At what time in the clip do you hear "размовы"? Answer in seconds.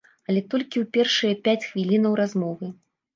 2.21-2.71